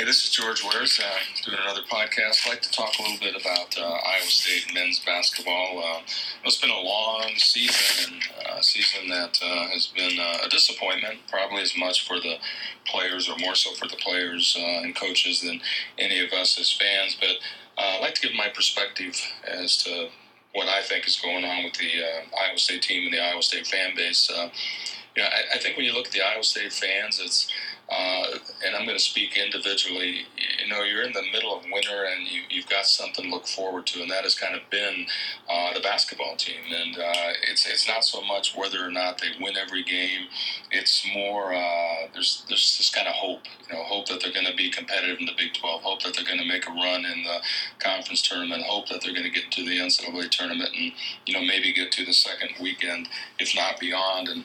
Hey, 0.00 0.06
this 0.06 0.24
is 0.24 0.30
George 0.30 0.64
Wares, 0.64 0.98
uh, 0.98 1.18
doing 1.44 1.58
another 1.62 1.82
podcast. 1.82 2.46
I'd 2.46 2.52
like 2.52 2.62
to 2.62 2.70
talk 2.70 2.88
a 2.98 3.02
little 3.02 3.18
bit 3.18 3.38
about 3.38 3.76
uh, 3.78 3.84
Iowa 3.84 4.22
State 4.22 4.72
men's 4.72 4.98
basketball. 5.00 5.78
Uh, 5.78 6.00
it's 6.42 6.58
been 6.58 6.70
a 6.70 6.80
long 6.80 7.32
season, 7.36 8.14
and 8.14 8.22
a 8.46 8.52
uh, 8.54 8.60
season 8.62 9.10
that 9.10 9.38
uh, 9.44 9.68
has 9.68 9.88
been 9.88 10.18
uh, 10.18 10.46
a 10.46 10.48
disappointment, 10.48 11.18
probably 11.28 11.60
as 11.60 11.76
much 11.76 12.08
for 12.08 12.18
the 12.18 12.36
players, 12.86 13.28
or 13.28 13.36
more 13.40 13.54
so 13.54 13.74
for 13.74 13.88
the 13.88 13.96
players 13.96 14.56
and 14.58 14.96
coaches 14.96 15.42
than 15.42 15.60
any 15.98 16.24
of 16.24 16.32
us 16.32 16.58
as 16.58 16.72
fans. 16.72 17.14
But 17.20 17.36
I'd 17.76 18.00
like 18.00 18.14
to 18.14 18.22
give 18.22 18.34
my 18.34 18.48
perspective 18.48 19.20
as 19.46 19.76
to 19.84 20.08
what 20.54 20.66
I 20.66 20.80
think 20.80 21.06
is 21.06 21.20
going 21.20 21.44
on 21.44 21.64
with 21.64 21.74
the 21.74 21.90
Iowa 22.42 22.56
State 22.56 22.80
team 22.80 23.04
and 23.04 23.12
the 23.12 23.22
Iowa 23.22 23.42
State 23.42 23.66
fan 23.66 23.94
base. 23.94 24.30
You 25.16 25.22
know, 25.22 25.28
I, 25.28 25.56
I, 25.56 25.58
think 25.58 25.76
when 25.76 25.84
you 25.86 25.92
look 25.92 26.06
at 26.06 26.12
the 26.12 26.22
Iowa 26.22 26.42
State 26.42 26.72
fans, 26.72 27.20
it's 27.22 27.52
uh, 27.90 28.38
and 28.64 28.76
I'm 28.76 28.84
going 28.84 28.96
to 28.96 29.02
speak 29.02 29.36
individually. 29.36 30.22
You 30.62 30.68
know, 30.68 30.82
you're 30.82 31.02
in 31.02 31.12
the 31.12 31.24
middle 31.32 31.56
of 31.56 31.64
winter 31.72 32.04
and 32.04 32.24
you, 32.28 32.60
have 32.60 32.70
got 32.70 32.86
something 32.86 33.24
to 33.24 33.30
look 33.30 33.48
forward 33.48 33.86
to, 33.88 34.00
and 34.00 34.10
that 34.12 34.22
has 34.22 34.36
kind 34.36 34.54
of 34.54 34.60
been 34.70 35.06
uh, 35.48 35.74
the 35.74 35.80
basketball 35.80 36.36
team. 36.36 36.60
And 36.72 36.96
uh, 36.96 37.32
it's 37.50 37.66
it's 37.66 37.88
not 37.88 38.04
so 38.04 38.22
much 38.22 38.54
whether 38.54 38.86
or 38.86 38.92
not 38.92 39.20
they 39.20 39.28
win 39.40 39.56
every 39.56 39.82
game. 39.82 40.28
It's 40.70 41.04
more 41.12 41.52
uh, 41.52 42.06
there's 42.12 42.44
there's 42.48 42.78
this 42.78 42.90
kind 42.94 43.08
of 43.08 43.14
hope. 43.14 43.40
You 43.68 43.74
know, 43.74 43.82
hope 43.82 44.06
that 44.06 44.20
they're 44.22 44.32
going 44.32 44.46
to 44.46 44.56
be 44.56 44.70
competitive 44.70 45.18
in 45.18 45.26
the 45.26 45.34
Big 45.36 45.54
12. 45.54 45.82
Hope 45.82 46.02
that 46.04 46.14
they're 46.14 46.24
going 46.24 46.38
to 46.38 46.46
make 46.46 46.68
a 46.68 46.72
run 46.72 47.04
in 47.04 47.24
the 47.24 47.38
conference 47.80 48.22
tournament. 48.22 48.62
Hope 48.62 48.88
that 48.88 49.00
they're 49.02 49.14
going 49.14 49.26
to 49.26 49.30
get 49.30 49.50
to 49.50 49.64
the 49.64 49.78
NCAA 49.78 50.30
tournament 50.30 50.70
and 50.76 50.92
you 51.26 51.34
know 51.34 51.42
maybe 51.42 51.72
get 51.72 51.90
to 51.92 52.04
the 52.04 52.12
second 52.12 52.50
weekend, 52.60 53.08
if 53.40 53.56
not 53.56 53.80
beyond. 53.80 54.28
And 54.28 54.44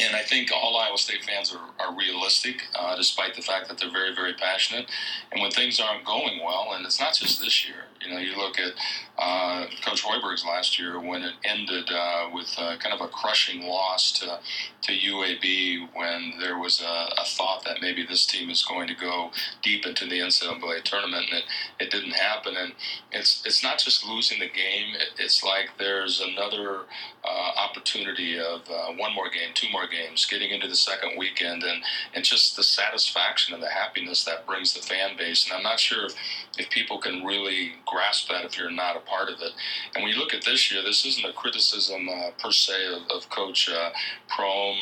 and 0.00 0.14
I 0.14 0.22
think 0.22 0.50
all 0.52 0.76
Iowa 0.76 0.98
State 0.98 1.24
fans 1.24 1.54
are, 1.54 1.84
are 1.84 1.94
realistic, 1.96 2.62
uh, 2.74 2.96
despite 2.96 3.34
the 3.34 3.42
fact 3.42 3.68
that 3.68 3.78
they're 3.78 3.90
very, 3.90 4.14
very 4.14 4.34
passionate. 4.34 4.90
And 5.32 5.40
when 5.40 5.50
things 5.50 5.80
aren't 5.80 6.04
going 6.04 6.40
well, 6.44 6.72
and 6.74 6.84
it's 6.84 7.00
not 7.00 7.14
just 7.14 7.40
this 7.40 7.66
year, 7.66 7.84
you 8.00 8.12
know, 8.12 8.18
you 8.18 8.36
look 8.36 8.58
at 8.58 8.72
uh, 9.18 9.66
Coach 9.84 10.04
Hoiberg's 10.04 10.44
last 10.44 10.78
year 10.78 11.00
when 11.00 11.22
it 11.22 11.34
ended 11.44 11.90
uh, 11.92 12.28
with 12.32 12.54
uh, 12.56 12.76
kind 12.78 12.94
of 12.94 13.00
a 13.00 13.08
crushing 13.08 13.66
loss 13.66 14.12
to, 14.12 14.38
to 14.82 14.92
UAB 14.92 15.88
when 15.94 16.34
there 16.38 16.58
was 16.58 16.80
a, 16.80 17.20
a, 17.20 17.24
thought 17.24 17.64
that 17.64 17.80
maybe 17.80 18.06
this 18.06 18.26
team 18.26 18.48
is 18.48 18.64
going 18.64 18.86
to 18.86 18.94
go 18.94 19.30
deep 19.62 19.84
into 19.86 20.06
the 20.06 20.20
NCAA 20.20 20.82
tournament, 20.84 21.26
and 21.30 21.38
it, 21.38 21.44
it 21.80 21.90
didn't 21.90 22.12
happen. 22.12 22.54
And 22.56 22.72
it's 23.10 23.42
it's 23.44 23.62
not 23.62 23.78
just 23.78 24.06
losing 24.06 24.38
the 24.38 24.48
game; 24.48 24.94
it, 24.94 25.10
it's 25.18 25.42
like 25.42 25.70
there's 25.78 26.20
another 26.20 26.82
uh, 27.24 27.50
opportunity 27.56 28.38
of 28.38 28.62
uh, 28.70 28.92
one 28.96 29.14
more 29.14 29.28
game, 29.28 29.50
two 29.54 29.68
more 29.70 29.86
games, 29.88 30.26
getting 30.26 30.50
into 30.50 30.68
the 30.68 30.76
second 30.76 31.18
weekend, 31.18 31.64
and 31.64 31.82
and 32.14 32.24
just 32.24 32.56
the 32.56 32.62
satisfaction 32.62 33.52
and 33.52 33.62
the 33.62 33.68
happiness 33.68 34.24
that 34.24 34.46
brings 34.46 34.74
the 34.74 34.80
fan 34.80 35.16
base. 35.16 35.44
And 35.44 35.56
I'm 35.56 35.62
not 35.62 35.80
sure 35.80 36.06
if, 36.06 36.14
if 36.56 36.70
people 36.70 36.98
can 36.98 37.24
really 37.24 37.72
grasp 37.90 38.28
that 38.28 38.44
if 38.44 38.58
you're 38.58 38.70
not 38.70 38.96
a 38.96 39.00
part 39.00 39.28
of 39.28 39.40
it. 39.40 39.52
And 39.94 40.04
when 40.04 40.12
you 40.12 40.18
look 40.18 40.34
at 40.34 40.44
this 40.44 40.70
year, 40.70 40.82
this 40.82 41.04
isn't 41.04 41.24
a 41.24 41.32
criticism 41.32 42.08
uh, 42.08 42.30
per 42.42 42.50
se 42.50 42.86
of, 42.86 43.02
of 43.10 43.30
Coach 43.30 43.68
uh, 43.68 43.90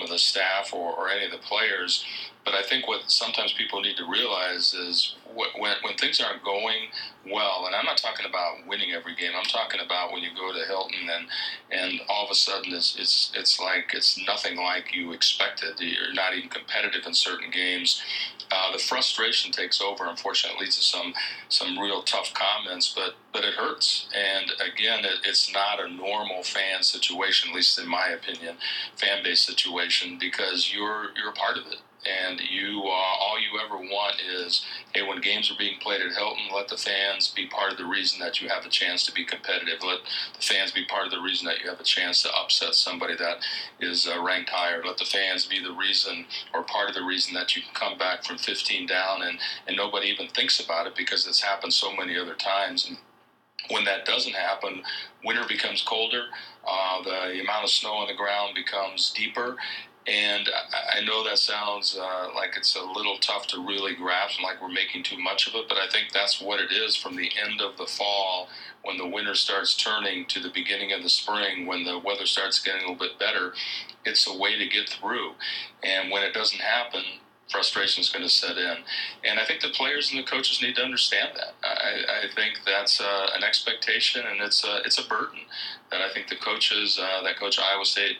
the 0.09 0.19
staff, 0.19 0.73
or, 0.73 0.93
or 0.93 1.09
any 1.09 1.27
of 1.27 1.33
the 1.33 1.39
players. 1.39 2.05
But 2.45 2.55
I 2.55 2.63
think 2.63 2.87
what 2.87 3.11
sometimes 3.11 3.53
people 3.53 3.81
need 3.81 3.97
to 3.97 4.09
realize 4.09 4.73
is 4.73 5.17
when, 5.37 5.77
when 5.83 5.95
things 5.97 6.21
aren't 6.21 6.43
going 6.45 6.89
well, 7.31 7.65
and 7.67 7.75
I'm 7.75 7.85
not 7.85 7.99
talking 7.99 8.27
about 8.27 8.67
winning 8.67 8.93
every 8.93 9.15
game. 9.15 9.33
I'm 9.37 9.45
talking 9.45 9.81
about 9.81 10.13
when 10.13 10.23
you 10.23 10.31
go 10.35 10.53
to 10.53 10.67
Hilton 10.67 11.09
and 11.11 11.27
and 11.71 12.01
all 12.09 12.25
of 12.25 12.31
a 12.31 12.35
sudden 12.35 12.73
it's 12.73 12.97
it's 12.99 13.33
it's 13.35 13.61
like 13.61 13.93
it's 13.95 14.19
nothing 14.27 14.57
like 14.57 14.95
you 14.95 15.13
expected. 15.13 15.81
You're 15.81 16.15
not 16.15 16.35
even 16.35 16.49
competitive 16.49 17.07
in 17.07 17.15
certain 17.15 17.51
games. 17.51 18.03
Uh, 18.51 18.71
the 18.73 18.79
frustration 18.79 19.51
takes 19.51 19.81
over. 19.81 20.07
Unfortunately, 20.07 20.67
leads 20.67 20.77
to 20.77 20.85
some 20.85 21.15
some 21.49 21.79
real 21.79 22.03
tough 22.03 22.33
comments, 22.33 22.93
but 22.95 23.15
but 23.33 23.45
it 23.45 23.55
hurts. 23.55 24.09
And 24.15 24.53
again, 24.61 25.05
it, 25.05 25.19
it's 25.25 25.53
not 25.53 25.81
a 25.81 25.89
normal 25.89 26.43
fan 26.45 26.83
situation, 26.83 27.51
at 27.51 27.57
least 27.57 27.79
in 27.79 27.89
my 27.89 28.09
opinion, 28.09 28.57
fan 28.95 29.23
base 29.25 29.41
situation, 29.41 30.17
because 30.19 30.73
you're 30.73 31.11
you're 31.17 31.33
part 31.33 31.57
of 31.59 31.67
it 31.67 31.79
and 32.07 32.41
you 32.41 32.83
uh, 32.85 33.15
all 33.21 33.39
you 33.41 33.61
ever 33.65 33.77
want 33.79 34.17
is 34.21 34.65
hey 34.95 35.03
when 35.03 35.21
games 35.21 35.51
are 35.51 35.59
being 35.59 35.79
played 35.81 36.01
at 36.01 36.13
Hilton 36.13 36.45
let 36.55 36.69
the 36.69 36.77
fans 36.77 37.29
be 37.35 37.47
part 37.47 37.73
of 37.73 37.79
the 37.79 37.85
reason 37.85 38.19
that 38.21 38.41
you 38.41 38.49
have 38.49 38.65
a 38.65 38.69
chance 38.71 39.05
to 39.07 39.13
be 39.13 39.25
competitive. 39.25 39.83
Let 39.83 40.01
the 40.37 40.43
fans 40.43 40.73
be 40.73 40.85
part 40.87 41.07
of 41.07 41.13
the 41.13 41.21
reason 41.21 41.47
that 41.47 41.61
you 41.61 41.69
have 41.69 41.81
a 41.81 41.85
chance 41.85 42.23
to 42.23 42.31
upset 42.35 42.75
somebody 42.75 43.17
that 43.17 43.39
is 43.81 44.09
uh, 44.09 44.23
ranked 44.23 44.51
higher. 44.51 44.83
Let 44.85 44.99
the 44.99 45.05
fans 45.05 45.47
be 45.47 45.63
the 45.63 45.73
reason 45.73 46.27
or 46.55 46.63
part 46.65 46.89
of 46.89 46.95
the 46.95 47.05
reason 47.05 47.35
that 47.35 47.57
you 47.57 47.63
can 47.63 47.75
come 47.75 47.99
back 47.99 48.25
from 48.25 48.39
15 48.39 48.87
down 48.87 49.23
and 49.23 49.39
and 49.67 49.77
nobody 49.77 50.09
even 50.09 50.29
thinks 50.29 50.61
about 50.61 50.87
it 50.87 50.97
because 50.97 51.27
it's 51.27 51.43
happened 51.43 51.73
so 51.73 51.95
many 51.95 52.19
other 52.19 52.35
times. 52.35 52.87
And 52.89 52.99
when 53.71 53.85
that 53.85 54.05
doesn't 54.05 54.35
happen, 54.35 54.83
winter 55.25 55.45
becomes 55.49 55.83
colder, 55.83 56.25
uh, 56.67 57.03
the 57.03 57.41
amount 57.41 57.65
of 57.65 57.71
snow 57.71 57.95
on 57.95 58.09
the 58.09 58.15
ground 58.15 58.55
becomes 58.55 59.13
deeper, 59.17 59.57
and 60.07 60.49
I 60.95 61.01
know 61.01 61.25
that 61.25 61.39
sounds 61.39 61.99
uh, 62.01 62.29
like 62.35 62.57
it's 62.57 62.77
a 62.77 62.85
little 62.85 63.19
tough 63.19 63.47
to 63.49 63.67
really 63.67 63.95
grasp, 63.95 64.39
and 64.39 64.45
like 64.45 64.63
we're 64.63 64.69
making 64.69 65.03
too 65.03 65.19
much 65.19 65.49
of 65.49 65.55
it, 65.55 65.69
but 65.69 65.79
I 65.79 65.89
think 65.89 66.13
that's 66.13 66.41
what 66.41 66.61
it 66.61 66.71
is 66.71 66.95
from 66.95 67.17
the 67.17 67.31
end 67.45 67.61
of 67.61 67.77
the 67.77 67.87
fall 67.87 68.49
when 68.85 68.99
the 68.99 69.07
winter 69.07 69.35
starts 69.35 69.77
turning 69.77 70.27
to 70.27 70.41
the 70.41 70.51
beginning 70.51 70.93
of 70.93 71.03
the 71.03 71.09
spring, 71.09 71.67
when 71.67 71.85
the 71.85 71.99
weather 71.99 72.27
starts 72.27 72.61
getting 72.63 72.83
a 72.83 72.93
little 72.93 73.07
bit 73.07 73.19
better. 73.19 73.53
It's 74.05 74.29
a 74.29 74.37
way 74.37 74.57
to 74.57 74.69
get 74.69 74.89
through. 74.89 75.33
And 75.83 76.13
when 76.13 76.23
it 76.23 76.33
doesn't 76.33 76.61
happen, 76.61 77.03
frustration 77.51 78.01
is 78.01 78.09
going 78.09 78.25
to 78.25 78.31
set 78.31 78.57
in. 78.57 78.77
And 79.25 79.39
I 79.39 79.45
think 79.45 79.61
the 79.61 79.69
players 79.69 80.11
and 80.11 80.19
the 80.19 80.29
coaches 80.29 80.61
need 80.61 80.77
to 80.77 80.83
understand 80.83 81.31
that. 81.37 81.55
I, 81.63 82.25
I 82.25 82.35
think 82.35 82.61
that's 82.67 83.01
uh, 83.01 83.29
an 83.37 83.45
expectation 83.45 84.25
and 84.27 84.41
it's 84.41 84.65
a, 84.65 84.83
it's 84.85 84.99
a 84.99 85.07
burden 85.07 85.41
that 85.91 86.01
I 86.01 86.13
think 86.13 86.29
the 86.29 86.37
coaches 86.37 86.99
uh, 87.01 87.23
that 87.23 87.39
coach 87.39 87.59
Iowa 87.59 87.85
State 87.85 88.17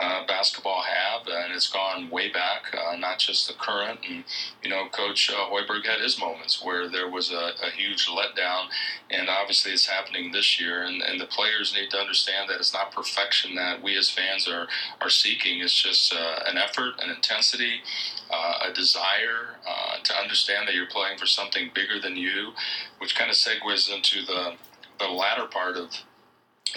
uh, 0.00 0.26
basketball 0.26 0.82
have, 0.82 1.26
and 1.26 1.52
it's 1.52 1.70
gone 1.70 2.08
way 2.08 2.30
back, 2.32 2.74
uh, 2.74 2.96
not 2.96 3.18
just 3.18 3.48
the 3.48 3.54
current. 3.54 4.00
And 4.08 4.24
you 4.62 4.70
know, 4.70 4.88
Coach 4.90 5.30
uh, 5.30 5.50
Hoiberg 5.50 5.84
had 5.84 6.00
his 6.00 6.18
moments 6.18 6.64
where 6.64 6.88
there 6.88 7.10
was 7.10 7.30
a, 7.30 7.50
a, 7.62 7.70
huge 7.76 8.08
letdown, 8.08 8.68
and 9.10 9.28
obviously 9.28 9.72
it's 9.72 9.86
happening 9.86 10.32
this 10.32 10.58
year. 10.58 10.84
And, 10.84 11.02
and, 11.02 11.20
the 11.20 11.26
players 11.26 11.74
need 11.74 11.90
to 11.90 11.98
understand 11.98 12.48
that 12.48 12.56
it's 12.56 12.72
not 12.72 12.92
perfection 12.92 13.54
that 13.56 13.82
we 13.82 13.96
as 13.98 14.08
fans 14.08 14.48
are 14.48 14.66
are 15.02 15.10
seeking. 15.10 15.60
It's 15.60 15.74
just 15.74 16.14
uh, 16.14 16.44
an 16.46 16.56
effort, 16.56 16.94
an 17.02 17.10
intensity, 17.10 17.82
uh, 18.30 18.68
a 18.68 18.72
desire 18.72 19.56
to 20.04 20.14
understand 20.14 20.66
that 20.66 20.74
you're 20.74 20.86
playing 20.86 21.18
for 21.18 21.26
something 21.26 21.70
bigger 21.74 22.00
than 22.00 22.16
you, 22.16 22.52
which 22.98 23.16
kind 23.16 23.30
of 23.30 23.36
segues 23.36 23.92
into 23.94 24.24
the 24.24 24.54
the 24.98 25.06
latter 25.06 25.46
part 25.46 25.76
of 25.76 25.90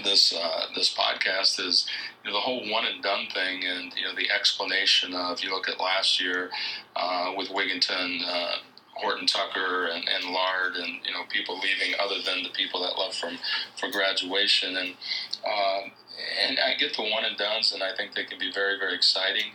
this 0.03 0.33
uh, 0.33 0.65
this 0.75 0.93
podcast 0.93 1.59
is 1.59 1.87
you 2.23 2.29
know 2.29 2.37
the 2.37 2.41
whole 2.41 2.69
one 2.71 2.85
and 2.85 3.03
done 3.03 3.27
thing, 3.33 3.63
and 3.65 3.93
you 3.95 4.03
know 4.03 4.15
the 4.15 4.31
explanation 4.31 5.13
of 5.13 5.41
you 5.41 5.51
look 5.51 5.69
at 5.69 5.79
last 5.79 6.21
year 6.21 6.49
uh, 6.95 7.33
with 7.35 7.49
Wigginton. 7.49 8.21
Uh, 8.27 8.55
Horton 8.95 9.25
Tucker 9.25 9.87
and, 9.87 10.07
and 10.07 10.31
Lard 10.31 10.75
and 10.75 10.99
you 11.03 11.11
know 11.11 11.23
people 11.27 11.55
leaving 11.55 11.95
other 11.99 12.21
than 12.23 12.43
the 12.43 12.51
people 12.51 12.79
that 12.83 12.95
left 12.95 13.19
from 13.19 13.39
for 13.75 13.89
graduation 13.89 14.77
and 14.77 14.89
um, 15.43 15.91
and 16.47 16.59
I 16.59 16.75
get 16.75 16.95
the 16.95 17.01
one 17.01 17.25
and 17.25 17.35
dones 17.35 17.73
and 17.73 17.81
I 17.81 17.95
think 17.95 18.13
they 18.13 18.23
can 18.23 18.37
be 18.37 18.51
very 18.51 18.77
very 18.77 18.93
exciting 18.93 19.45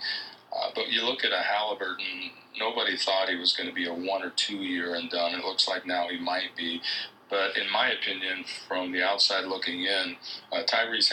uh, 0.58 0.70
but 0.74 0.88
you 0.88 1.04
look 1.04 1.24
at 1.24 1.32
a 1.32 1.42
Halliburton 1.42 2.30
nobody 2.58 2.96
thought 2.96 3.28
he 3.28 3.36
was 3.36 3.52
going 3.52 3.68
to 3.68 3.74
be 3.74 3.86
a 3.86 3.94
one 3.94 4.22
or 4.22 4.30
two 4.30 4.56
year 4.56 4.94
and 4.94 5.10
done 5.10 5.34
it 5.34 5.44
looks 5.44 5.68
like 5.68 5.86
now 5.86 6.08
he 6.08 6.18
might 6.18 6.56
be 6.56 6.80
but 7.28 7.56
in 7.56 7.70
my 7.70 7.90
opinion, 7.90 8.44
from 8.66 8.92
the 8.92 9.02
outside 9.02 9.44
looking 9.44 9.82
in, 9.82 10.16
uh, 10.52 10.62
Tyrese 10.64 11.12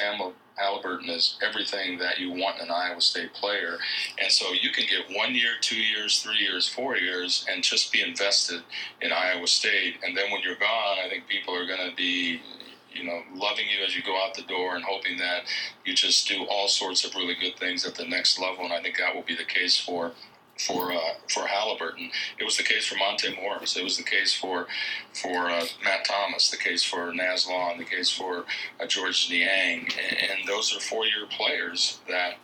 Halliburton 0.56 1.10
is 1.10 1.38
everything 1.44 1.98
that 2.00 2.20
you 2.20 2.32
want 2.32 2.60
in 2.60 2.68
an 2.68 2.72
Iowa 2.72 3.02
State 3.02 3.34
player. 3.34 3.78
And 4.22 4.32
so 4.32 4.54
you 4.54 4.70
can 4.72 4.86
get 4.86 5.16
one 5.16 5.36
year, 5.36 5.52
two 5.60 5.80
years, 5.80 6.22
three 6.22 6.38
years, 6.40 6.68
four 6.68 6.96
years, 6.96 7.46
and 7.52 7.62
just 7.62 7.92
be 7.92 8.02
invested 8.02 8.62
in 9.02 9.12
Iowa 9.12 9.48
State. 9.48 9.96
And 10.04 10.16
then 10.16 10.32
when 10.32 10.42
you're 10.42 10.56
gone, 10.56 10.98
I 11.04 11.10
think 11.10 11.28
people 11.28 11.54
are 11.56 11.68
going 11.68 11.90
to 11.90 11.96
be 11.96 12.42
you 12.96 13.04
know, 13.04 13.22
loving 13.34 13.66
you 13.68 13.86
as 13.86 13.96
you 13.96 14.02
go 14.02 14.18
out 14.24 14.34
the 14.34 14.44
door 14.44 14.76
and 14.76 14.84
hoping 14.84 15.18
that 15.18 15.44
you 15.84 15.94
just 15.94 16.28
do 16.28 16.46
all 16.50 16.68
sorts 16.68 17.06
of 17.06 17.14
really 17.16 17.36
good 17.36 17.58
things 17.58 17.86
at 17.86 17.96
the 17.96 18.06
next 18.06 18.40
level. 18.40 18.64
And 18.64 18.74
I 18.74 18.82
think 18.82 18.98
that 18.98 19.14
will 19.14 19.24
be 19.24 19.36
the 19.36 19.44
case 19.44 19.80
for 19.80 20.14
for 20.58 20.94
uh, 20.94 21.16
for 21.28 21.46
Halliburton. 21.46 22.10
It 22.40 22.46
was 22.46 22.58
the 22.58 22.64
case 22.64 22.86
for 22.86 22.96
Monte 22.98 23.36
Morris. 23.36 23.76
It 23.76 23.84
was 23.84 23.98
the 23.98 24.04
case 24.04 24.34
for 24.34 24.68
for 25.14 25.50
uh, 25.50 25.66
Matt 25.84 26.06
Thomas. 26.06 26.50
The 26.50 26.58
case 26.58 26.84
for 26.84 27.14
Naz 27.14 27.48
Long. 27.48 27.78
The 27.78 27.86
case 27.86 28.10
for 28.10 28.46
uh, 28.80 28.86
Georges 28.88 29.30
Niang. 29.30 29.90
And, 30.10 30.18
and 30.18 30.48
those 30.48 30.76
are 30.76 30.80
four 30.80 31.06
year 31.06 31.26
players 31.30 32.00
that 32.08 32.36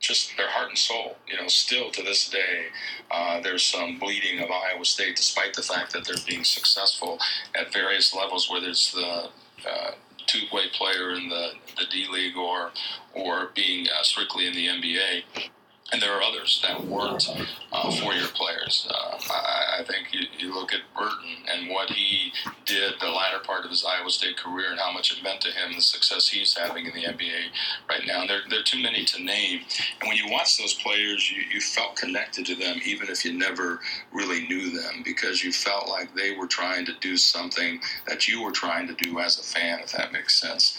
just 0.00 0.36
their 0.36 0.50
heart 0.50 0.68
and 0.68 0.78
soul. 0.78 1.16
You 1.28 1.40
know, 1.40 1.46
still 1.46 1.90
to 1.92 2.02
this 2.02 2.28
day, 2.28 2.66
uh, 3.10 3.40
there's 3.40 3.62
some 3.62 3.98
bleeding 3.98 4.40
of 4.40 4.50
Iowa 4.50 4.84
State, 4.84 5.16
despite 5.16 5.54
the 5.54 5.62
fact 5.62 5.92
that 5.92 6.04
they're 6.04 6.16
being 6.26 6.44
successful 6.44 7.18
at 7.54 7.72
various 7.72 8.14
levels, 8.14 8.50
whether 8.50 8.68
it's 8.68 8.92
the 8.92 9.28
uh, 9.66 9.92
two-way 10.26 10.64
player 10.72 11.12
in 11.12 11.28
the, 11.28 11.50
the 11.76 11.84
D 11.90 12.06
League 12.10 12.36
or 12.36 12.70
or 13.14 13.50
being 13.54 13.86
uh, 13.88 14.02
strictly 14.02 14.46
in 14.46 14.54
the 14.54 14.66
NBA 14.66 15.50
and 15.92 16.00
there 16.00 16.12
are 16.12 16.22
others 16.22 16.64
that 16.66 16.84
weren't 16.86 17.28
uh, 17.70 17.90
four-year 17.90 18.28
players. 18.34 18.88
Uh, 18.90 19.18
I, 19.30 19.80
I, 19.80 19.84
think 19.84 20.08
you, 20.12 20.26
you, 20.38 20.54
look 20.54 20.72
at 20.72 20.80
Burton 20.96 21.36
and 21.52 21.70
what 21.70 21.90
he 21.90 22.32
did 22.64 22.94
the 23.00 23.08
latter 23.08 23.40
part 23.44 23.64
of 23.64 23.70
his 23.70 23.84
Iowa 23.84 24.10
State 24.10 24.38
career 24.38 24.70
and 24.70 24.80
how 24.80 24.90
much 24.92 25.12
it 25.12 25.22
meant 25.22 25.42
to 25.42 25.50
him, 25.50 25.74
the 25.74 25.82
success 25.82 26.28
he's 26.28 26.56
having 26.56 26.86
in 26.86 26.92
the 26.94 27.04
NBA 27.04 27.48
right 27.88 28.02
now. 28.06 28.26
There, 28.26 28.40
there 28.48 28.60
are 28.60 28.64
too 28.64 28.82
many 28.82 29.04
to 29.04 29.22
name. 29.22 29.60
And 30.00 30.08
when 30.08 30.16
you 30.16 30.30
watch 30.30 30.56
those 30.58 30.74
players, 30.74 31.30
you, 31.30 31.42
you 31.52 31.60
felt 31.60 31.96
connected 31.96 32.46
to 32.46 32.54
them, 32.54 32.78
even 32.84 33.08
if 33.08 33.24
you 33.24 33.34
never 33.34 33.80
really 34.12 34.46
knew 34.48 34.70
them, 34.70 35.02
because 35.04 35.44
you 35.44 35.52
felt 35.52 35.88
like 35.88 36.14
they 36.14 36.34
were 36.36 36.46
trying 36.46 36.86
to 36.86 36.92
do 37.00 37.16
something 37.18 37.80
that 38.08 38.26
you 38.26 38.42
were 38.42 38.52
trying 38.52 38.86
to 38.88 38.94
do 38.94 39.18
as 39.18 39.38
a 39.38 39.42
fan, 39.42 39.80
if 39.80 39.92
that 39.92 40.12
makes 40.12 40.40
sense. 40.40 40.78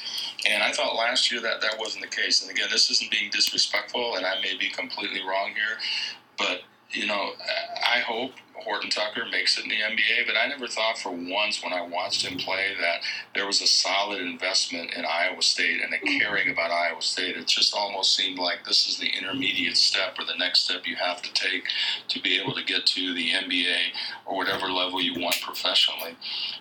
And 0.49 0.61
I 0.61 0.71
thought 0.71 0.95
last 0.95 1.31
year 1.31 1.41
that 1.41 1.61
that 1.61 1.77
wasn't 1.79 2.03
the 2.03 2.09
case. 2.09 2.41
And 2.41 2.51
again, 2.51 2.67
this 2.71 2.89
isn't 2.91 3.11
being 3.11 3.29
disrespectful, 3.31 4.15
and 4.15 4.25
I 4.25 4.39
may 4.41 4.57
be 4.57 4.69
completely 4.69 5.21
wrong 5.21 5.49
here, 5.49 5.77
but 6.37 6.61
you 6.91 7.07
know, 7.07 7.31
I 7.87 7.99
hope 7.99 8.33
Horton 8.63 8.89
Tucker 8.89 9.25
makes 9.31 9.57
it 9.57 9.63
in 9.63 9.69
the 9.69 9.75
NBA, 9.75 10.27
but 10.27 10.35
I 10.37 10.47
never 10.47 10.67
thought 10.67 10.97
for 10.97 11.11
once 11.11 11.63
when 11.63 11.73
I 11.73 11.81
watched 11.81 12.25
him 12.25 12.37
play 12.37 12.73
that 12.79 13.01
there 13.35 13.45
was 13.45 13.61
a 13.61 13.67
solid 13.67 14.21
investment 14.21 14.93
in 14.93 15.05
Iowa 15.05 15.41
State 15.41 15.81
and 15.81 15.93
a 15.93 15.99
caring 16.19 16.49
about 16.49 16.71
Iowa 16.71 17.01
State. 17.01 17.37
It 17.37 17.47
just 17.47 17.75
almost 17.75 18.15
seemed 18.15 18.39
like 18.39 18.65
this 18.65 18.87
is 18.87 18.97
the 18.97 19.09
intermediate 19.17 19.77
step 19.77 20.15
or 20.19 20.25
the 20.25 20.37
next 20.37 20.61
step 20.61 20.85
you 20.85 20.95
have 20.95 21.21
to 21.21 21.33
take 21.33 21.65
to 22.09 22.21
be 22.21 22.39
able 22.39 22.53
to 22.53 22.63
get 22.63 22.85
to 22.87 23.13
the 23.13 23.31
NBA 23.31 23.77
or 24.25 24.35
whatever 24.35 24.67
level 24.67 25.01
you 25.01 25.19
want 25.19 25.39
professionally. 25.41 26.15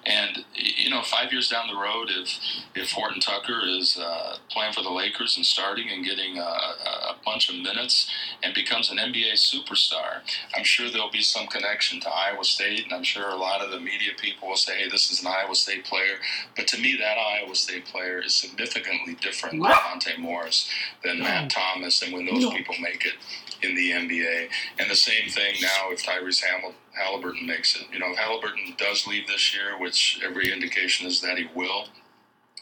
And 0.07 0.45
you 0.55 0.91
know, 0.91 1.03
five 1.03 1.33
years 1.33 1.49
down 1.49 1.69
the 1.69 1.81
road, 1.81 2.09
if 2.11 2.39
if 2.75 2.91
Horton 2.93 3.21
Tucker 3.21 3.61
is 3.65 3.99
uh, 4.01 4.37
playing 4.51 4.73
for 4.73 4.83
the 4.83 4.91
Lakers 4.91 5.37
and 5.37 5.47
starting 5.47 5.89
and 5.91 6.05
getting 6.05 6.39
a, 6.39 6.43
a 6.43 7.17
bunch 7.25 7.49
of 7.49 7.57
minutes 7.57 8.11
and 8.43 8.55
becomes 8.55 8.91
an 8.91 8.99
NBA 8.99 9.35
superstar, 9.35 10.21
I'm 10.57 10.65
sure 10.65 10.91
there'll 10.91 11.11
be 11.11 11.23
some 11.23 11.47
connection 11.47 11.92
connection 11.93 12.11
to 12.11 12.17
Iowa 12.17 12.45
State, 12.45 12.85
and 12.85 12.93
I'm 12.93 13.05
sure 13.05 13.29
a 13.29 13.37
lot 13.37 13.61
of 13.61 13.71
the 13.71 13.81
media 13.81 14.13
people 14.19 14.49
will 14.49 14.57
say, 14.57 14.79
"Hey, 14.79 14.89
this 14.89 15.11
is 15.11 15.21
an 15.21 15.27
Iowa 15.27 15.55
State 15.55 15.85
player." 15.85 16.19
But 16.57 16.67
to 16.69 16.79
me, 16.79 16.97
that 16.97 17.19
Iowa 17.19 17.55
State 17.55 17.87
player 17.87 18.21
is 18.21 18.35
significantly 18.35 19.15
different 19.15 19.61
than 19.63 19.71
Monte 19.71 20.17
Morris, 20.19 20.69
than 21.03 21.19
hmm. 21.19 21.25
Matt 21.25 21.51
Thomas, 21.51 22.03
and 22.03 22.13
when 22.13 22.27
those 22.27 22.51
people 22.51 22.75
make 22.81 23.05
it 23.05 23.15
in 23.63 23.75
the 23.75 23.93
NBA. 23.93 24.49
And 24.79 24.91
the 24.91 24.97
same 24.97 25.29
thing 25.29 25.55
now 25.61 25.91
if 25.91 26.05
Tyrese 26.05 26.43
Hamilton. 26.43 26.79
Halliburton 26.93 27.47
makes 27.47 27.75
it. 27.75 27.87
You 27.91 28.01
know, 28.01 28.11
if 28.11 28.19
Halliburton 28.19 28.75
does 28.77 29.07
leave 29.07 29.27
this 29.27 29.55
year, 29.55 29.79
which 29.79 30.21
every 30.23 30.53
indication 30.53 31.07
is 31.07 31.23
that 31.23 31.39
he 31.39 31.49
will, 31.55 31.87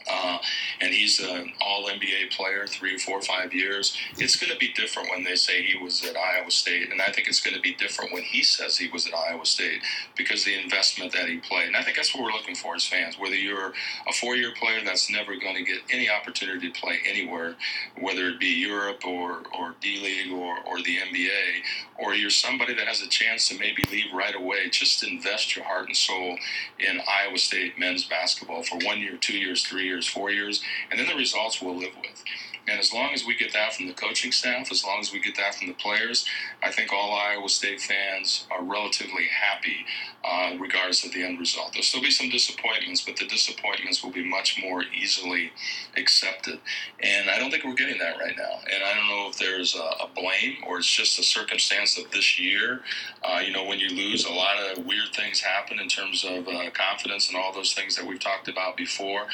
uh, 0.09 0.37
and 0.79 0.93
he's 0.93 1.19
an 1.19 1.53
all 1.61 1.89
NBA 1.89 2.31
player, 2.31 2.65
three, 2.67 2.97
four, 2.97 3.21
five 3.21 3.53
years. 3.53 3.97
It's 4.17 4.35
going 4.35 4.51
to 4.51 4.57
be 4.57 4.73
different 4.73 5.09
when 5.09 5.23
they 5.23 5.35
say 5.35 5.63
he 5.63 5.77
was 5.77 6.03
at 6.05 6.15
Iowa 6.15 6.51
State, 6.51 6.91
and 6.91 7.01
I 7.01 7.11
think 7.11 7.27
it's 7.27 7.41
going 7.41 7.55
to 7.55 7.61
be 7.61 7.73
different 7.75 8.13
when 8.13 8.23
he 8.23 8.43
says 8.43 8.77
he 8.77 8.89
was 8.89 9.07
at 9.07 9.13
Iowa 9.13 9.45
State 9.45 9.81
because 10.17 10.43
the 10.43 10.59
investment 10.61 11.11
that 11.13 11.27
he 11.27 11.37
played. 11.37 11.67
And 11.67 11.75
I 11.75 11.83
think 11.83 11.97
that's 11.97 12.13
what 12.13 12.23
we're 12.23 12.31
looking 12.31 12.55
for 12.55 12.75
as 12.75 12.85
fans. 12.85 13.17
Whether 13.17 13.35
you're 13.35 13.73
a 14.07 14.13
four-year 14.13 14.53
player 14.59 14.81
that's 14.83 15.09
never 15.09 15.35
going 15.35 15.55
to 15.55 15.63
get 15.63 15.81
any 15.91 16.09
opportunity 16.09 16.71
to 16.71 16.79
play 16.79 16.99
anywhere, 17.05 17.55
whether 17.99 18.27
it 18.27 18.39
be 18.39 18.47
Europe 18.47 19.05
or 19.05 19.43
or 19.57 19.75
D 19.81 19.99
League 20.01 20.31
or 20.31 20.57
or 20.67 20.77
the 20.77 20.97
NBA, 20.97 21.61
or 21.99 22.13
you're 22.13 22.29
somebody 22.29 22.73
that 22.73 22.87
has 22.87 23.01
a 23.01 23.07
chance 23.07 23.47
to 23.49 23.57
maybe 23.57 23.83
leave 23.91 24.11
right 24.13 24.35
away, 24.35 24.69
just 24.69 25.03
invest 25.03 25.55
your 25.55 25.65
heart 25.65 25.87
and 25.87 25.95
soul 25.95 26.37
in 26.79 26.99
Iowa 27.07 27.37
State 27.37 27.77
men's 27.77 28.05
basketball 28.05 28.63
for 28.63 28.77
one 28.85 28.99
year, 28.99 29.17
two 29.17 29.37
years, 29.37 29.63
three 29.63 29.85
years, 29.85 29.90
four 29.99 30.31
years, 30.31 30.63
and 30.89 30.99
then 30.99 31.07
the 31.07 31.15
results 31.15 31.61
we'll 31.61 31.77
live 31.77 31.95
with. 32.01 32.23
And 32.67 32.79
as 32.79 32.93
long 32.93 33.11
as 33.13 33.25
we 33.25 33.35
get 33.35 33.53
that 33.53 33.73
from 33.73 33.87
the 33.87 33.93
coaching 33.93 34.31
staff, 34.31 34.71
as 34.71 34.85
long 34.85 34.99
as 34.99 35.11
we 35.11 35.19
get 35.19 35.35
that 35.37 35.55
from 35.55 35.67
the 35.67 35.73
players, 35.73 36.25
I 36.61 36.71
think 36.71 36.93
all 36.93 37.13
Iowa 37.13 37.49
State 37.49 37.81
fans 37.81 38.45
are 38.51 38.63
relatively 38.63 39.25
happy, 39.25 39.85
uh, 40.23 40.55
regardless 40.59 41.03
of 41.03 41.11
the 41.11 41.23
end 41.23 41.39
result. 41.39 41.73
There'll 41.73 41.83
still 41.83 42.01
be 42.01 42.11
some 42.11 42.29
disappointments, 42.29 43.01
but 43.01 43.17
the 43.17 43.25
disappointments 43.25 44.03
will 44.03 44.11
be 44.11 44.23
much 44.23 44.61
more 44.61 44.83
easily 44.83 45.51
accepted. 45.97 46.59
And 46.99 47.29
I 47.29 47.39
don't 47.39 47.49
think 47.49 47.63
we're 47.63 47.73
getting 47.73 47.97
that 47.97 48.19
right 48.19 48.37
now. 48.37 48.59
And 48.71 48.83
I 48.83 48.93
don't 48.93 49.07
know 49.07 49.27
if 49.29 49.37
there's 49.39 49.75
a, 49.75 50.03
a 50.03 50.09
blame 50.15 50.57
or 50.67 50.77
it's 50.77 50.89
just 50.89 51.17
a 51.17 51.23
circumstance 51.23 51.97
of 51.97 52.11
this 52.11 52.39
year. 52.39 52.81
Uh, 53.23 53.39
you 53.39 53.51
know, 53.51 53.65
when 53.65 53.79
you 53.79 53.89
lose, 53.89 54.25
a 54.25 54.31
lot 54.31 54.57
of 54.57 54.85
weird 54.85 55.09
things 55.15 55.39
happen 55.39 55.79
in 55.79 55.87
terms 55.87 56.23
of 56.23 56.47
uh, 56.47 56.69
confidence 56.71 57.27
and 57.27 57.37
all 57.37 57.51
those 57.51 57.73
things 57.73 57.95
that 57.95 58.05
we've 58.05 58.19
talked 58.19 58.47
about 58.47 58.77
before. 58.77 59.25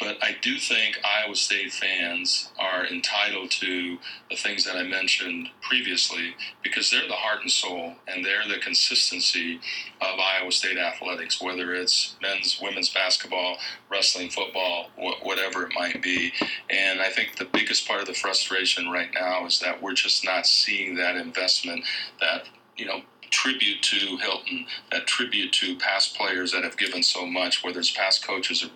But 0.00 0.18
I 0.22 0.36
do 0.42 0.58
think 0.58 0.98
Iowa 1.04 1.36
State 1.36 1.72
fans 1.72 2.50
are 2.58 2.86
entitled 2.86 3.50
to 3.52 3.98
the 4.30 4.36
things 4.36 4.64
that 4.64 4.76
I 4.76 4.82
mentioned 4.84 5.48
previously 5.62 6.34
because 6.62 6.90
they're 6.90 7.08
the 7.08 7.14
heart 7.14 7.42
and 7.42 7.50
soul 7.50 7.94
and 8.08 8.24
they're 8.24 8.46
the 8.48 8.58
consistency 8.60 9.60
of 10.00 10.20
Iowa 10.20 10.52
State 10.52 10.78
athletics, 10.78 11.40
whether 11.40 11.74
it's 11.74 12.16
men's, 12.22 12.60
women's 12.62 12.90
basketball, 12.90 13.58
wrestling, 13.90 14.30
football, 14.30 14.90
wh- 14.96 15.24
whatever 15.24 15.64
it 15.64 15.72
might 15.74 16.02
be. 16.02 16.32
And 16.70 17.00
I 17.00 17.10
think 17.10 17.36
the 17.36 17.46
biggest 17.46 17.86
part 17.88 18.00
of 18.00 18.06
the 18.06 18.14
frustration 18.14 18.90
right 18.90 19.10
now 19.14 19.46
is 19.46 19.60
that 19.60 19.82
we're 19.82 19.94
just 19.94 20.24
not 20.24 20.46
seeing 20.46 20.96
that 20.96 21.16
investment 21.16 21.84
that, 22.20 22.48
you 22.76 22.86
know, 22.86 23.02
tribute 23.30 23.82
to 23.82 24.16
Hilton, 24.18 24.66
that 24.92 25.06
tribute 25.06 25.52
to 25.54 25.76
past 25.76 26.16
players 26.16 26.52
that 26.52 26.64
have 26.64 26.76
given 26.76 27.02
so 27.02 27.26
much, 27.26 27.64
whether 27.64 27.80
it's 27.80 27.90
past 27.90 28.26
coaches 28.26 28.64
or 28.64 28.68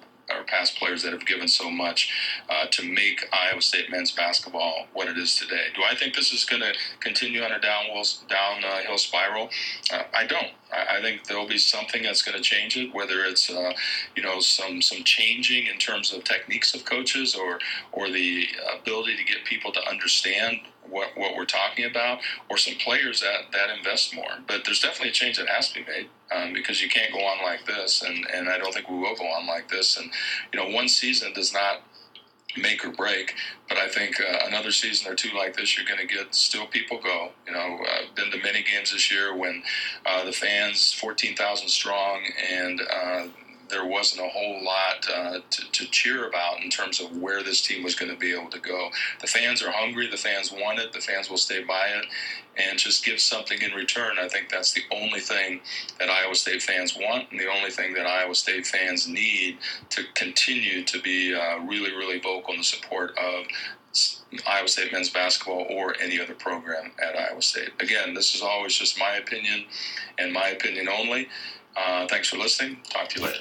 past 0.48 0.76
players 0.76 1.02
that 1.02 1.12
have 1.12 1.26
given 1.26 1.48
so 1.48 1.70
much 1.70 2.12
uh, 2.48 2.66
to 2.70 2.82
make 2.82 3.24
Iowa 3.32 3.62
State 3.62 3.90
men's 3.90 4.10
basketball 4.10 4.86
what 4.92 5.08
it 5.08 5.18
is 5.18 5.36
today. 5.36 5.66
Do 5.74 5.82
I 5.88 5.94
think 5.94 6.14
this 6.14 6.32
is 6.32 6.44
going 6.44 6.62
to 6.62 6.72
continue 7.00 7.42
on 7.42 7.52
a 7.52 7.60
downhill 7.60 8.98
spiral? 8.98 9.50
Uh, 9.92 10.02
I 10.14 10.26
don't. 10.26 10.48
I, 10.72 10.98
I, 10.98 11.02
think 11.02 11.26
there'll 11.26 11.48
be 11.48 11.58
something 11.58 12.02
that's 12.02 12.22
going 12.22 12.36
to 12.36 12.42
change 12.42 12.76
it, 12.76 12.94
whether 12.94 13.24
it's 13.24 13.50
uh, 13.50 13.72
you 14.16 14.22
know 14.22 14.40
some 14.40 14.82
some 14.82 15.04
changing 15.04 15.66
in 15.66 15.78
terms 15.78 16.12
of 16.12 16.24
techniques 16.24 16.74
of 16.74 16.84
coaches 16.84 17.34
or 17.34 17.58
or 17.92 18.10
the 18.10 18.46
ability 18.80 19.16
to 19.16 19.24
get 19.24 19.44
people 19.44 19.72
to 19.72 19.88
understand 19.88 20.60
what, 20.90 21.17
what 21.17 21.37
we're 21.37 21.44
talking 21.44 21.85
about, 21.85 22.20
or 22.50 22.56
some 22.56 22.75
players 22.75 23.20
that, 23.20 23.52
that 23.52 23.76
invest 23.76 24.14
more. 24.14 24.38
But 24.46 24.64
there's 24.64 24.81
definitely 24.81 25.11
a 25.11 25.12
change 25.12 25.38
that 25.38 25.49
has 25.49 25.70
to 25.73 25.81
be 25.81 25.90
made 25.90 26.08
um, 26.35 26.52
because 26.52 26.82
you 26.82 26.88
can't 26.88 27.12
go 27.12 27.20
on 27.20 27.43
like 27.43 27.67
this, 27.67 28.02
and, 28.02 28.26
and 28.32 28.49
I 28.49 28.58
don't 28.58 28.73
think 28.73 28.88
we 28.88 28.99
will 28.99 29.17
go 29.17 29.25
on 29.25 29.46
like 29.46 29.69
this. 29.69 29.96
And 29.96 30.11
you 30.52 30.61
know, 30.61 30.69
one 30.75 30.88
season 30.88 31.32
does 31.32 31.52
not 31.52 31.82
make 32.56 32.85
or 32.85 32.90
break. 32.90 33.35
But 33.69 33.79
I 33.79 33.88
think 33.88 34.20
uh, 34.20 34.46
another 34.46 34.70
season 34.70 35.11
or 35.11 35.14
two 35.14 35.37
like 35.37 35.56
this, 35.56 35.76
you're 35.76 35.87
going 35.87 36.06
to 36.06 36.12
get 36.12 36.35
still 36.35 36.67
people 36.67 36.99
go. 37.02 37.31
You 37.46 37.52
know, 37.52 37.79
I've 37.81 38.14
been 38.14 38.31
to 38.31 38.38
many 38.43 38.62
games 38.62 38.93
this 38.93 39.11
year 39.11 39.37
when 39.37 39.62
uh, 40.06 40.25
the 40.25 40.32
fans, 40.32 40.93
14,000 40.94 41.69
strong, 41.69 42.23
and 42.50 42.81
uh, 42.81 43.26
there 43.68 43.87
wasn't 43.87 44.25
a 44.25 44.28
whole 44.28 44.64
lot 44.64 45.06
uh, 45.14 45.38
to, 45.50 45.70
to, 45.72 45.87
cheer 45.90 46.28
about 46.28 46.62
in 46.62 46.70
terms 46.70 47.00
of 47.00 47.16
where 47.16 47.42
this 47.42 47.62
team 47.62 47.82
was 47.82 47.94
going 47.94 48.10
to 48.10 48.18
be 48.18 48.32
able 48.32 48.50
to 48.50 48.60
go. 48.60 48.90
The 49.20 49.26
fans 49.26 49.62
are 49.62 49.70
hungry. 49.70 50.08
The 50.08 50.16
fans 50.16 50.52
want 50.52 50.78
it. 50.78 50.92
The 50.92 51.00
fans 51.00 51.30
will 51.30 51.37
stay 51.38 51.62
by 51.62 51.88
it, 51.88 52.06
and 52.56 52.78
just 52.78 53.04
give 53.04 53.20
something 53.20 53.60
in 53.60 53.72
return. 53.72 54.16
I 54.20 54.28
think 54.28 54.48
that's 54.48 54.72
the 54.72 54.82
only 54.92 55.20
thing 55.20 55.60
that 55.98 56.08
Iowa 56.10 56.34
State 56.34 56.62
fans 56.62 56.96
want, 56.96 57.30
and 57.30 57.40
the 57.40 57.50
only 57.50 57.70
thing 57.70 57.94
that 57.94 58.06
Iowa 58.06 58.34
State 58.34 58.66
fans 58.66 59.08
need 59.08 59.58
to 59.90 60.02
continue 60.14 60.84
to 60.84 61.00
be 61.00 61.34
uh, 61.34 61.58
really, 61.60 61.92
really 61.92 62.18
vocal 62.18 62.54
in 62.54 62.58
the 62.58 62.64
support 62.64 63.16
of 63.18 63.46
Iowa 64.46 64.68
State 64.68 64.92
men's 64.92 65.10
basketball 65.10 65.66
or 65.70 65.96
any 66.00 66.20
other 66.20 66.34
program 66.34 66.92
at 67.02 67.16
Iowa 67.16 67.42
State. 67.42 67.70
Again, 67.80 68.14
this 68.14 68.34
is 68.34 68.42
always 68.42 68.75
just 68.75 68.98
my 68.98 69.16
opinion 69.16 69.64
and 70.18 70.32
my 70.32 70.48
opinion 70.48 70.88
only. 70.88 71.28
Uh, 71.76 72.06
thanks 72.06 72.28
for 72.28 72.37
listening. 72.37 72.78
Talk 72.90 73.08
to 73.10 73.20
you 73.20 73.26
later. 73.26 73.40